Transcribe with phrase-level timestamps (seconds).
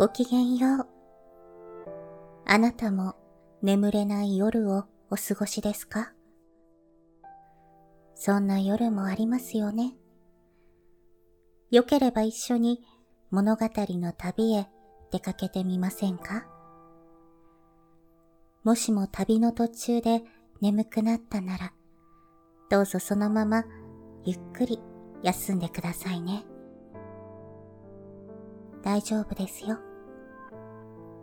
[0.00, 0.86] ごきげんよう。
[2.46, 3.16] あなたも
[3.60, 6.14] 眠れない夜をお過ごしですか？
[8.14, 9.92] そんな夜もありますよね。
[11.70, 12.80] よければ一緒に
[13.30, 14.68] 物語の旅へ
[15.12, 16.46] 出かけてみませんか？
[18.64, 20.22] もしも旅の途中で
[20.62, 21.74] 眠くなったなら、
[22.70, 23.64] どうぞそのまま
[24.24, 24.80] ゆっくり
[25.22, 26.44] 休んでくださいね。
[28.82, 29.78] 大丈夫ですよ。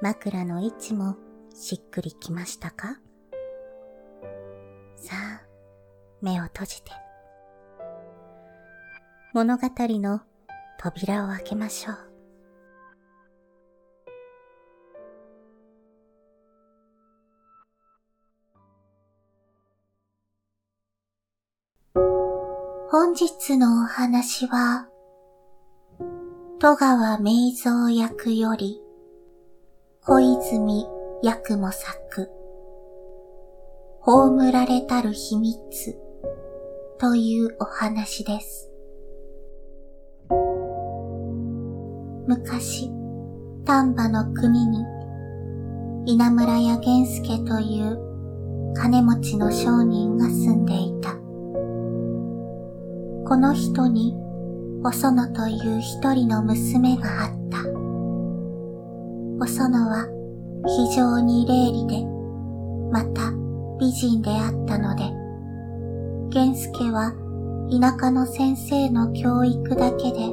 [0.00, 1.16] 枕の位置も
[1.52, 3.00] しっくりきましたか？
[4.94, 5.42] さあ、
[6.22, 6.92] 目を閉じて。
[9.34, 10.20] 物語の
[10.78, 11.96] 扉を開けましょう。
[22.88, 24.86] 本日のお話は、
[26.60, 28.80] 戸川名蔵役より、
[30.04, 30.86] 小泉
[31.22, 32.30] 八雲作、
[34.00, 35.98] 葬られたる秘密
[36.98, 38.70] というお話です。
[42.26, 42.90] 昔、
[43.66, 44.84] 丹波の国に、
[46.06, 51.14] 稲村屋源助という金持ちの商人が住んでいた。
[53.28, 54.16] この人に、
[54.82, 57.77] お園という一人の娘があった。
[59.40, 60.06] お園は
[60.66, 62.04] 非常に霊理で、
[62.90, 63.32] また
[63.78, 65.04] 美人であったので、
[66.30, 67.12] 源助は
[67.70, 70.26] 田舎の先生の教育だけで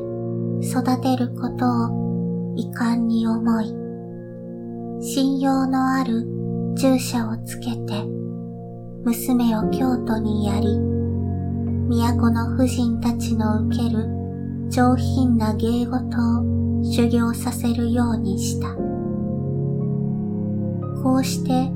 [0.61, 3.65] 育てることを遺憾に思い、
[5.03, 6.25] 信用のある
[6.75, 8.03] 従者をつけて、
[9.03, 10.79] 娘を京都にやり、
[11.89, 14.07] 都の婦人たちの受ける
[14.69, 15.95] 上品な芸事
[16.39, 18.84] を修行させるようにした。
[21.05, 21.71] こうして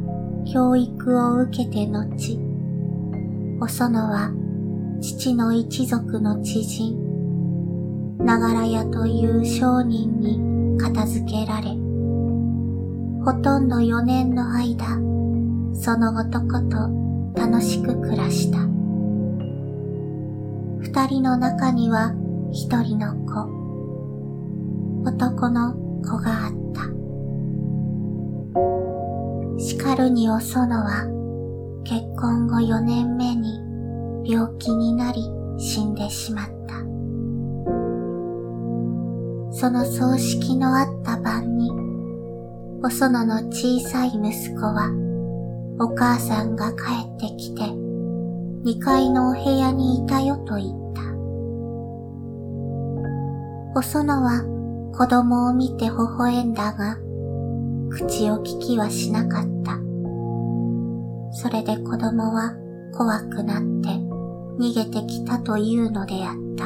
[0.51, 2.39] 教育を受けて後、
[3.61, 4.31] お園は
[4.99, 11.67] 父の一族の知人、ながら屋という商人に片付けられ、
[13.23, 14.95] ほとんど4年の間、
[15.75, 16.89] その男と
[17.39, 18.57] 楽しく暮らした。
[20.79, 22.15] 二人の中には
[22.51, 23.43] 一人の子、
[25.07, 26.59] 男の子があった。
[29.59, 31.05] 叱るにおそのは
[31.83, 33.59] 結婚後4年目に
[34.23, 35.21] 病気になり
[35.57, 36.49] 死んでしまった。
[39.51, 41.71] その葬式のあった晩に、
[42.81, 44.89] お園のの小さい息子は、
[45.79, 46.77] お母さんが帰
[47.15, 51.01] ってきて、2階のお部屋にいたよと言った。
[53.75, 54.43] お園は
[54.95, 56.97] 子供を見て微笑んだが、
[57.89, 59.79] 口を聞きはしなかった。
[61.31, 62.55] それで子供は
[62.93, 63.89] 怖くなって
[64.59, 66.65] 逃げてきたというのであった。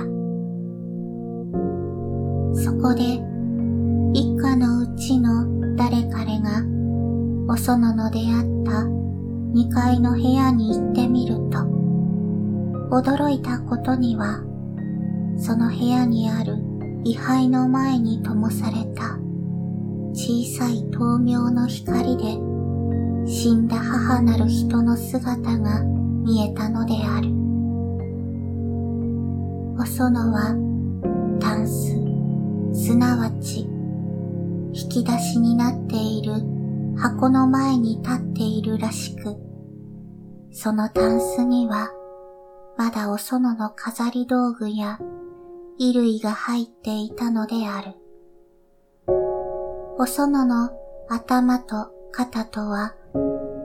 [2.55, 3.21] そこで
[4.13, 6.61] 一家のうちの誰彼が
[7.47, 8.83] お園の出会った
[9.53, 11.59] 二階の部屋に行ってみると、
[12.89, 14.41] 驚いたことには、
[15.37, 16.57] その部屋にある
[17.03, 19.19] 位牌の前に灯された
[20.13, 22.23] 小さい灯明の光で
[23.25, 27.29] 死んだ母なる人の姿が見えたのである。
[29.75, 30.55] お園は
[31.39, 33.67] タンス、すなわち
[34.73, 36.33] 引き出しになっている
[36.95, 39.35] 箱の前に立っているらしく、
[40.51, 41.89] そのタンスには
[42.77, 44.99] まだお園の飾り道具や
[45.79, 48.02] 衣類が入っていたのである。
[49.95, 50.71] お園の
[51.07, 52.95] 頭と肩とは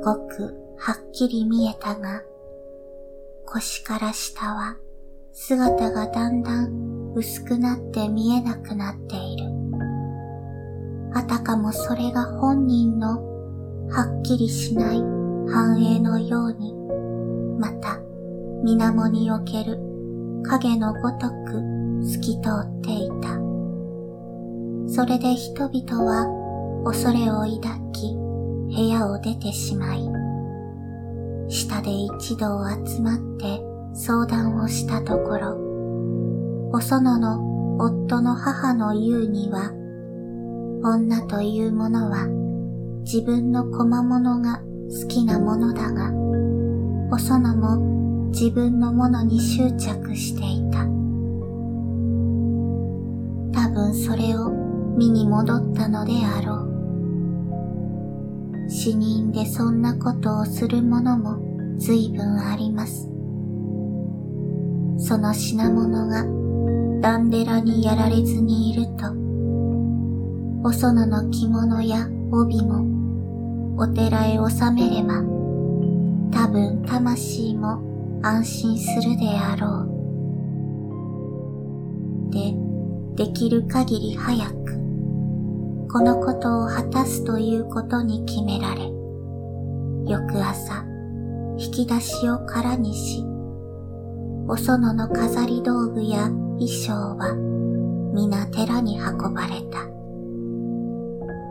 [0.04, 2.22] ごくはっきり見えたが、
[3.46, 4.76] 腰から下は
[5.32, 9.46] 姿がだんだん薄くなって見えなくなっている。
[11.14, 14.98] あたかもそれが本人のはっきりしない
[15.50, 16.74] 繁栄のように、
[17.58, 17.98] また
[18.62, 19.78] 水面における
[20.42, 21.62] 影のごとく
[22.02, 23.47] 透き通っていた。
[24.88, 26.26] それで人々は
[26.84, 28.14] 恐れを抱き
[28.74, 30.00] 部屋を出てしまい、
[31.48, 33.60] 下で一同集まって
[33.94, 39.72] 相談をしたところ、お園の夫の母の言うには、
[40.82, 42.26] 女というものは
[43.02, 46.12] 自分の小物が好きなものだが、
[47.10, 50.86] お園も自分のものに執着していた。
[53.52, 54.57] 多分それを
[54.98, 56.68] 身に戻ったのであろう。
[58.68, 61.38] 死人でそんなことをする者も
[61.78, 63.08] 随分あります。
[64.98, 66.24] その品物が
[67.00, 69.12] ダンデラにやられずにいると、
[70.64, 72.84] お園の着物や帯も
[73.80, 75.22] お寺へ収めれば、
[76.32, 77.80] 多分魂も
[78.22, 79.88] 安心するであろう。
[82.32, 82.56] で、
[83.14, 84.77] できる限り早く、
[85.90, 88.92] このことを果たすということに決められ、
[90.06, 90.84] 翌朝、
[91.56, 93.24] 引き出しを空にし、
[94.46, 97.34] お園の飾り道具や衣装は
[98.14, 99.78] 皆寺に運ばれた。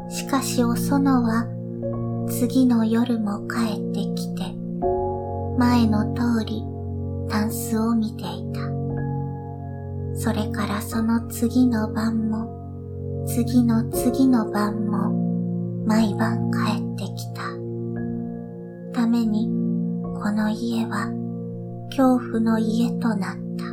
[0.09, 1.47] しかしお園は
[2.29, 4.43] 次の夜も帰ってきて、
[5.57, 6.63] 前の通り
[7.29, 8.61] タンスを見ていた。
[10.15, 12.66] それからその次の晩も、
[13.27, 15.11] 次の次の晩も、
[15.85, 17.41] 毎晩帰ってきた。
[18.93, 19.49] ために、
[20.01, 21.11] この家は
[21.89, 23.65] 恐怖の家となった。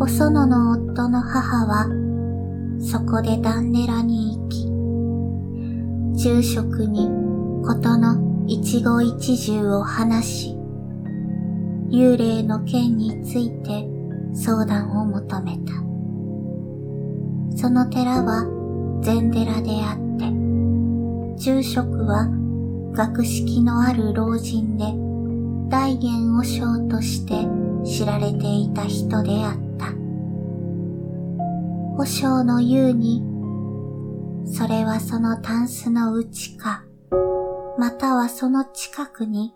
[0.00, 1.86] お園の夫の母は、
[2.80, 4.64] そこでダンネラに行き、
[6.18, 7.10] 住職に
[7.62, 10.56] ことの一期一重を話し、
[11.90, 13.86] 幽霊の件について
[14.34, 15.85] 相談を求めた。
[17.66, 18.44] その寺は
[19.02, 20.26] 禅寺であって、
[21.36, 22.28] 住職は
[22.92, 24.84] 学識のある老人で
[25.68, 27.44] 大元和尚として
[27.84, 29.86] 知られていた人であった。
[31.96, 33.20] 和尚の言うに、
[34.46, 36.84] それはそのタンスの内か、
[37.80, 39.54] またはその近くに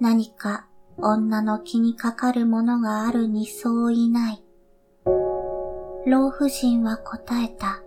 [0.00, 0.66] 何か
[0.98, 4.47] 女の気にかかるものがあるにそういない。
[6.10, 7.82] 老婦人は答えた。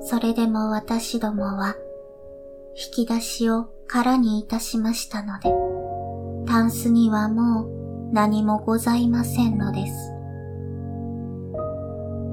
[0.00, 1.76] それでも私どもは
[2.74, 5.52] 引き出しを空にいたしましたので、
[6.46, 10.12] タンスにはもう何もございませんのです。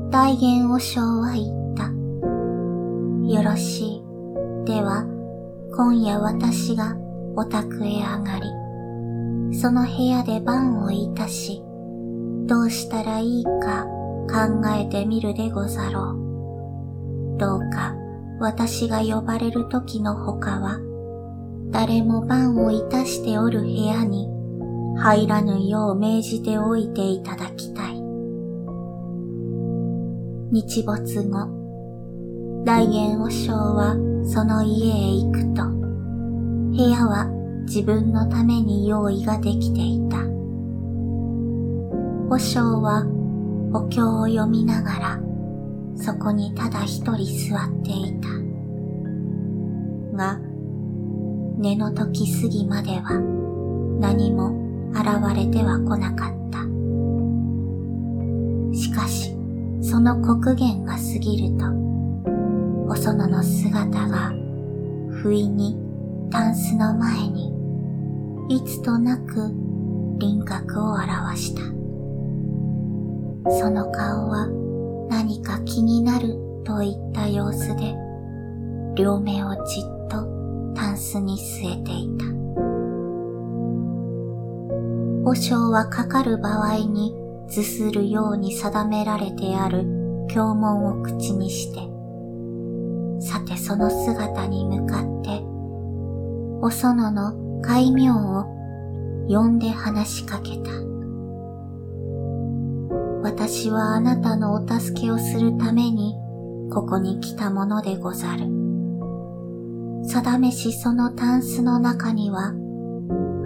[0.09, 1.87] 大元和尚は言った。
[3.35, 4.03] よろしい。
[4.63, 5.05] では、
[5.75, 6.95] 今夜私が
[7.35, 8.39] お宅へ上が
[9.49, 11.61] り、その部屋で晩をいたし、
[12.51, 13.85] どうしたらいいか
[14.27, 17.37] 考えてみるでござろう。
[17.39, 17.95] どうか
[18.41, 20.77] 私が呼ばれる時のほかは、
[21.71, 24.27] 誰も番をいたしておる部屋に
[24.97, 28.01] 入らぬよう命じておいていただきたい。
[30.51, 31.47] 日没後、
[32.65, 33.95] 大元和尚は
[34.25, 34.91] その家へ
[35.23, 35.63] 行くと、
[36.75, 37.29] 部屋は
[37.65, 40.40] 自分のために用意ができていた。
[42.31, 43.03] 和尚は
[43.73, 45.19] お経を読みながら、
[45.97, 48.29] そこにただ一人座っていた。
[50.15, 50.39] が、
[51.57, 53.19] 寝の時過ぎまでは
[53.99, 54.55] 何も
[54.93, 56.59] 現れては来なかった。
[58.77, 59.35] しかし、
[59.81, 61.65] その刻限が過ぎると、
[62.87, 64.31] お園の姿が
[65.21, 65.77] 不意に
[66.29, 67.51] タンスの前に
[68.47, 69.51] いつとなく
[70.17, 71.80] 輪郭を表した。
[73.49, 74.47] その顔は
[75.09, 77.95] 何か気になるといった様子で
[78.95, 80.27] 両目をじっと
[80.75, 82.25] タンスに据えていた。
[85.23, 87.15] 保証はかかる場合に
[87.47, 89.85] 図するように定められてある
[90.27, 91.79] 経文を口にして、
[93.25, 95.41] さてその姿に向かって、
[96.61, 98.45] お園の戒名を
[99.27, 100.90] 呼んで話しかけた。
[103.31, 106.15] 私はあなたのお助けをするために
[106.69, 108.43] ここに来たものでござる。
[110.05, 112.53] 定めしそのタンスの中には、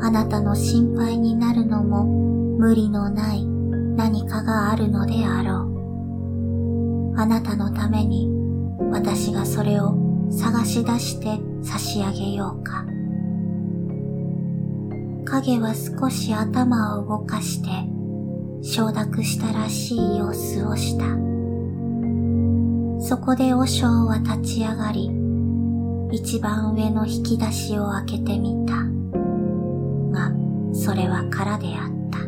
[0.01, 5.69] あなたの心配になるのも無理のない何かがあるのであろ
[7.13, 7.19] う。
[7.19, 8.27] あなたのために
[8.91, 9.95] 私がそれを
[10.31, 12.85] 探し出して差し上げようか。
[15.25, 17.94] 影は少し頭を動かして
[18.67, 21.05] 承諾したらしい様子をした。
[22.99, 25.11] そこで和尚は立ち上がり、
[26.11, 28.73] 一番上の引き出しを開けてみた。
[30.11, 30.31] が、
[30.73, 32.19] それは空であった。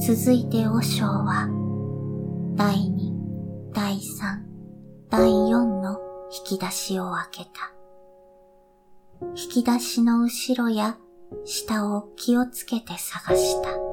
[0.00, 1.48] 続いて和尚は、
[2.56, 3.12] 第二、
[3.74, 4.46] 第三、
[5.10, 5.98] 第四の
[6.48, 7.74] 引き出しを開けた。
[9.36, 10.96] 引き出しの後ろや
[11.44, 13.87] 下を気をつけて探した。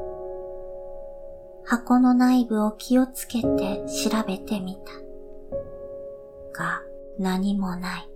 [1.67, 3.48] 箱の内部を気をつけて
[3.88, 4.91] 調べてみた。
[6.53, 6.81] が
[7.17, 8.10] 何もない。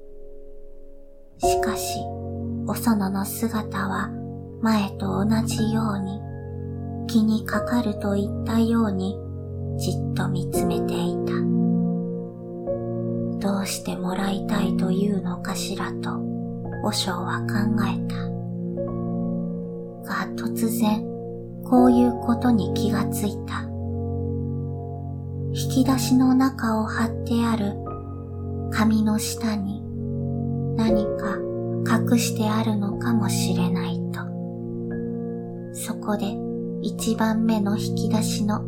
[1.40, 2.00] しかし、
[2.68, 4.10] お園の姿は
[4.62, 6.22] 前と同じように
[7.08, 9.18] 気にかかると言ったように
[9.78, 11.34] じっと見つめていた。
[13.40, 16.20] どうしてもらいたいというのかしらと、
[16.84, 17.48] 和尚は考
[17.88, 18.16] えた。
[20.08, 21.19] が突然、
[21.70, 23.62] こういうことに気がついた。
[25.54, 27.76] 引き出しの中を貼ってある
[28.72, 29.82] 紙の下に
[30.76, 31.38] 何か
[32.12, 34.22] 隠してあるのかもしれないと。
[35.74, 36.36] そこで
[36.82, 38.64] 一番目の引き出しの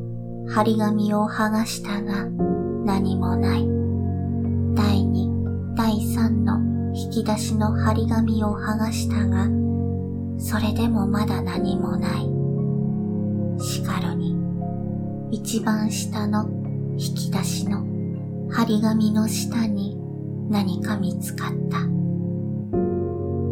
[0.48, 2.26] 張り紙を剥がしたが
[2.86, 3.68] 何もない。
[4.76, 5.30] 第二、
[5.76, 6.60] 第三の
[6.94, 9.48] 引き出しの張り紙を剥がしたが、
[10.38, 12.31] それでもまだ何もない。
[13.62, 14.36] しかるに、
[15.32, 16.50] 一番下の
[16.98, 17.84] 引き出しの
[18.50, 19.98] 張り紙の下に
[20.50, 21.80] 何か見つかった。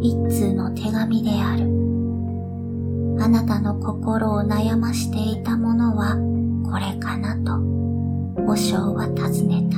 [0.02, 1.64] 一通の手紙である。
[3.22, 6.16] あなたの心を悩ましていたものは
[6.70, 7.60] これかなと、
[8.46, 9.78] 和尚は尋ねた。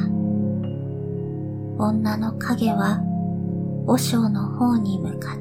[1.83, 3.01] 女の影は、
[3.85, 5.40] 和尚の方に向かった。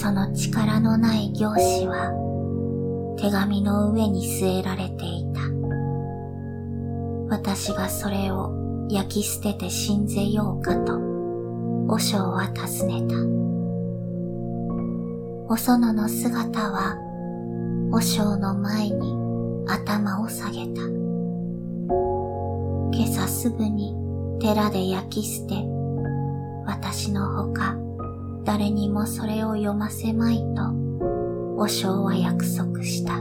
[0.00, 5.40] その力のない行子は、手紙の上に据えられていた。
[7.28, 11.00] 私がそれを焼き捨てて死んぜようかと、
[11.88, 13.16] 和尚は尋ねた。
[15.52, 16.96] お園の姿は
[17.90, 19.16] 和尚の前に
[19.66, 20.82] 頭を下げた。
[22.96, 23.96] 今朝すぐに
[24.38, 25.56] 寺で焼き捨て、
[26.64, 27.74] 私のほか
[28.48, 30.62] 誰にもそれを読ませまいと、
[31.58, 33.12] 和尚は約束した。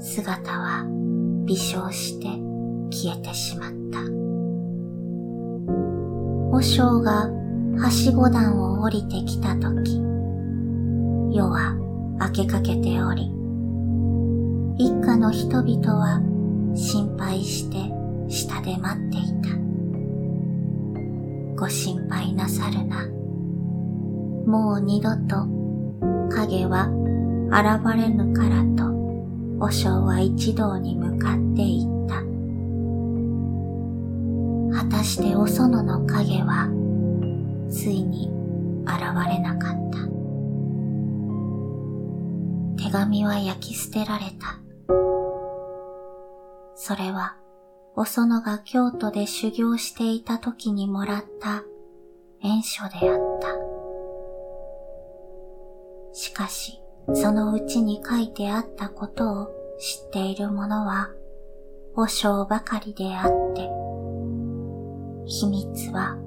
[0.00, 0.86] 姿は
[1.44, 2.28] 微笑して
[2.90, 4.00] 消えてしまった。
[6.50, 7.28] 和尚が
[7.78, 9.98] はしご段を降りてきたとき、
[11.36, 11.76] 夜は
[12.18, 13.30] 明けかけており、
[14.78, 16.22] 一家の人々は
[16.74, 17.76] 心配して
[18.30, 19.65] 下で待っていた。
[21.56, 23.08] ご心配なさるな。
[24.46, 25.48] もう二度と
[26.30, 26.88] 影は
[27.48, 28.94] 現れぬからと、
[29.58, 32.16] 和尚は一同に向かって言った。
[34.78, 36.68] 果たしてお園の影は、
[37.70, 38.30] ついに
[38.84, 39.98] 現れなかった。
[42.84, 44.60] 手紙は焼き捨てられた。
[46.74, 47.36] それは、
[47.98, 51.64] お園が京都で修行していた時にもらった
[52.42, 53.48] 縁書であった。
[56.12, 56.78] しかし、
[57.14, 59.46] そのうちに書いてあったことを
[59.78, 61.08] 知っている者は、
[61.94, 63.62] 和尚ばかりであって、
[65.24, 66.18] 秘密は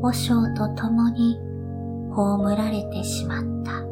[0.00, 1.36] 和尚と共に
[2.14, 3.91] 葬られてしまった。